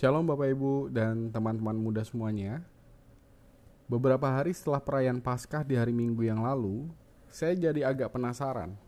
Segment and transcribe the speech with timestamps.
[0.00, 2.64] Shalom Bapak Ibu dan teman-teman muda semuanya.
[3.84, 6.88] Beberapa hari setelah perayaan Paskah di hari Minggu yang lalu,
[7.28, 8.80] saya jadi agak penasaran.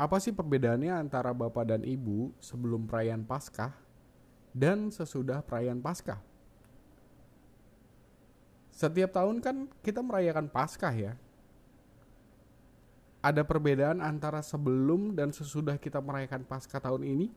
[0.00, 3.76] Apa sih perbedaannya antara Bapak dan Ibu sebelum perayaan Paskah
[4.56, 6.24] dan sesudah perayaan Paskah?
[8.72, 11.20] Setiap tahun kan kita merayakan Paskah ya.
[13.20, 17.28] Ada perbedaan antara sebelum dan sesudah kita merayakan Paskah tahun ini?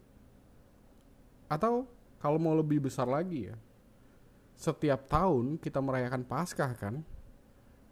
[1.51, 3.55] Atau kalau mau lebih besar lagi ya,
[4.57, 7.05] setiap tahun kita merayakan Paskah kan,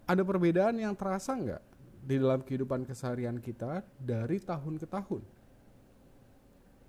[0.09, 1.63] ada perbedaan yang terasa nggak
[2.05, 5.21] di dalam kehidupan keseharian kita dari tahun ke tahun?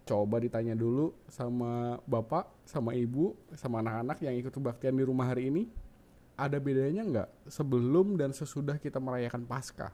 [0.07, 5.51] Coba ditanya dulu sama bapak, sama ibu, sama anak-anak yang ikut kebaktian di rumah hari
[5.51, 5.67] ini.
[6.37, 9.91] Ada bedanya nggak sebelum dan sesudah kita merayakan Paskah?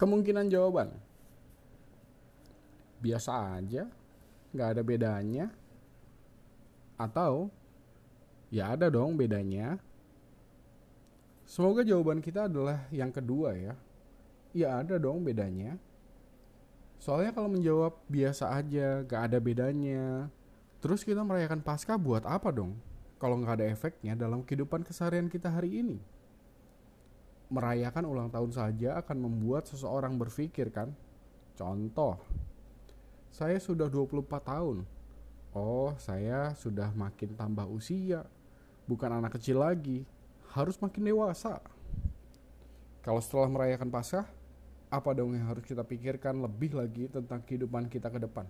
[0.00, 1.09] Kemungkinan jawaban
[3.00, 3.88] biasa aja,
[4.52, 5.46] nggak ada bedanya.
[7.00, 7.48] Atau
[8.52, 9.80] ya ada dong bedanya.
[11.50, 13.74] Semoga jawaban kita adalah yang kedua ya.
[14.54, 15.80] Ya ada dong bedanya.
[17.00, 20.28] Soalnya kalau menjawab biasa aja, gak ada bedanya.
[20.84, 22.76] Terus kita merayakan pasca buat apa dong?
[23.16, 25.96] Kalau nggak ada efeknya dalam kehidupan keseharian kita hari ini.
[27.48, 30.92] Merayakan ulang tahun saja akan membuat seseorang berpikir kan.
[31.56, 32.20] Contoh,
[33.30, 34.82] saya sudah 24 tahun.
[35.50, 38.26] Oh, saya sudah makin tambah usia.
[38.86, 40.06] Bukan anak kecil lagi.
[40.50, 41.62] Harus makin dewasa.
[43.00, 44.26] Kalau setelah merayakan Paskah,
[44.90, 48.46] apa dong yang harus kita pikirkan lebih lagi tentang kehidupan kita ke depan?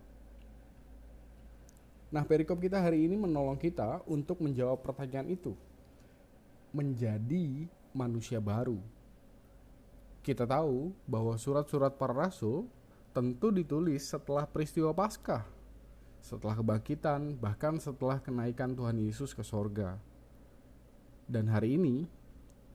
[2.11, 5.55] Nah, perikop kita hari ini menolong kita untuk menjawab pertanyaan itu.
[6.75, 8.81] Menjadi manusia baru.
[10.21, 12.67] Kita tahu bahwa surat-surat para rasul
[13.11, 15.43] tentu ditulis setelah peristiwa Paskah,
[16.23, 19.99] setelah kebangkitan, bahkan setelah kenaikan Tuhan Yesus ke sorga.
[21.27, 22.07] Dan hari ini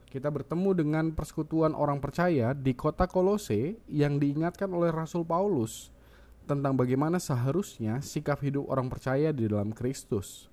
[0.08, 5.92] kita bertemu dengan persekutuan orang percaya di kota Kolose yang diingatkan oleh Rasul Paulus
[6.46, 10.48] tentang bagaimana seharusnya sikap hidup orang percaya di dalam Kristus.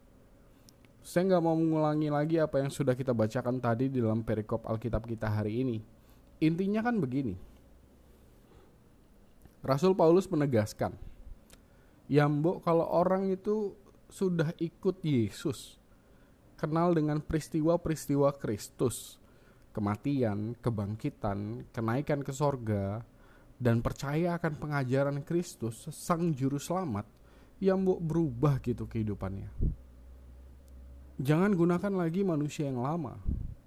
[1.04, 5.04] Saya nggak mau mengulangi lagi apa yang sudah kita bacakan tadi di dalam perikop Alkitab
[5.04, 5.78] kita hari ini.
[6.40, 7.36] Intinya kan begini,
[9.64, 10.92] Rasul Paulus menegaskan,
[12.12, 13.72] ya mbok kalau orang itu
[14.12, 15.80] sudah ikut Yesus,
[16.60, 19.16] kenal dengan peristiwa-peristiwa Kristus,
[19.72, 23.08] kematian, kebangkitan, kenaikan ke sorga,
[23.56, 27.08] dan percaya akan pengajaran Kristus, sang juru selamat,
[27.64, 29.48] yang mbok berubah gitu kehidupannya.
[31.24, 33.16] Jangan gunakan lagi manusia yang lama,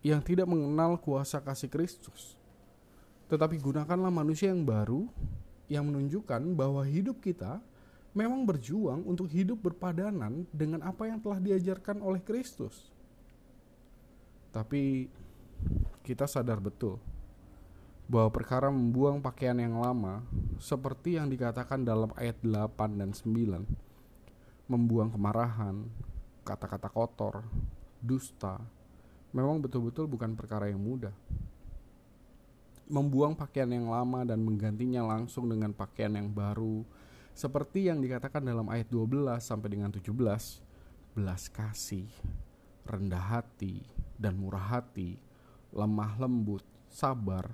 [0.05, 2.37] yang tidak mengenal kuasa kasih Kristus.
[3.33, 5.09] Tetapi gunakanlah manusia yang baru,
[5.67, 7.59] yang menunjukkan bahwa hidup kita
[8.17, 12.89] memang berjuang untuk hidup berpadanan dengan apa yang telah diajarkan oleh Kristus.
[14.55, 15.13] Tapi
[16.01, 16.97] kita sadar betul
[18.07, 20.23] bahwa perkara membuang pakaian yang lama
[20.63, 25.87] seperti yang dikatakan dalam ayat 8 dan 9 membuang kemarahan,
[26.47, 27.43] kata-kata kotor,
[27.99, 28.63] dusta
[29.35, 31.13] memang betul-betul bukan perkara yang mudah
[32.87, 36.87] membuang pakaian yang lama dan menggantinya langsung dengan pakaian yang baru.
[37.37, 40.09] Seperti yang dikatakan dalam ayat 12 sampai dengan 17
[41.17, 42.09] belas kasih
[42.85, 43.81] rendah hati
[44.21, 45.17] dan murah hati
[45.73, 46.61] lemah lembut
[46.93, 47.49] sabar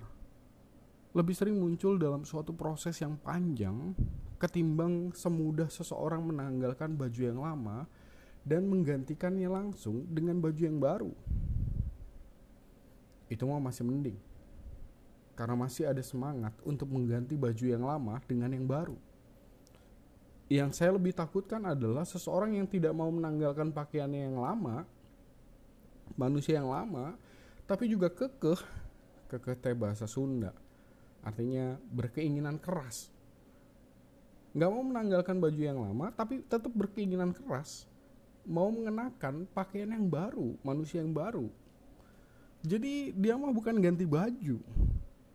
[1.15, 3.95] lebih sering muncul dalam suatu proses yang panjang
[4.35, 7.87] ketimbang semudah seseorang menanggalkan baju yang lama
[8.43, 11.13] dan menggantikannya langsung dengan baju yang baru.
[13.31, 14.32] Itu mah masih mending
[15.33, 18.97] karena masih ada semangat untuk mengganti baju yang lama dengan yang baru.
[20.51, 24.85] Yang saya lebih takutkan adalah seseorang yang tidak mau menanggalkan pakaiannya yang lama,
[26.13, 27.17] manusia yang lama,
[27.65, 28.61] tapi juga kekeh,
[29.33, 30.53] kekeh teh bahasa Sunda,
[31.25, 33.09] artinya berkeinginan keras.
[34.53, 37.89] Gak mau menanggalkan baju yang lama, tapi tetap berkeinginan keras,
[38.45, 41.49] mau mengenakan pakaian yang baru, manusia yang baru.
[42.61, 44.61] Jadi dia mah bukan ganti baju,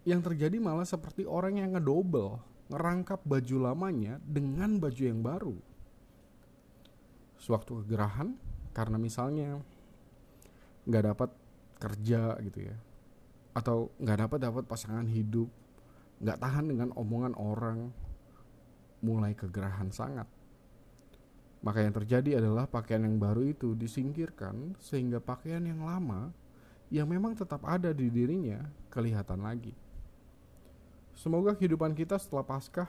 [0.08, 2.40] yang terjadi malah seperti orang yang ngedobel,
[2.72, 5.56] ngerangkap baju lamanya dengan baju yang baru.
[7.36, 8.32] Sewaktu kegerahan,
[8.72, 9.60] karena misalnya
[10.88, 11.30] nggak dapat
[11.76, 12.76] kerja gitu ya,
[13.52, 15.52] atau nggak dapat dapat pasangan hidup,
[16.24, 17.92] nggak tahan dengan omongan orang,
[19.04, 20.24] mulai kegerahan sangat.
[21.60, 26.30] Maka yang terjadi adalah pakaian yang baru itu disingkirkan sehingga pakaian yang lama
[26.88, 29.87] yang memang tetap ada di dirinya kelihatan lagi.
[31.18, 32.86] Semoga kehidupan kita setelah Paskah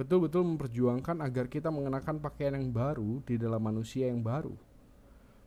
[0.00, 4.56] betul-betul memperjuangkan agar kita mengenakan pakaian yang baru di dalam manusia yang baru.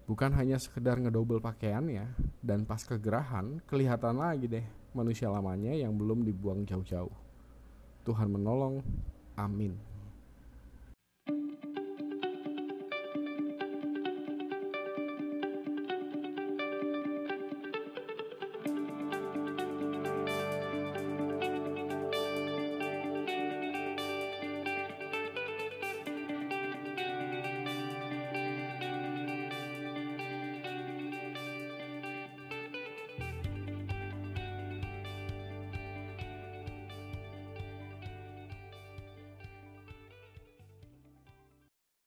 [0.05, 2.05] Bukan hanya sekedar ngedouble pakaiannya
[2.45, 7.17] dan pas kegerahan kelihatan lagi deh manusia lamanya yang belum dibuang jauh-jauh.
[8.05, 8.85] Tuhan menolong.
[9.33, 9.96] Amin.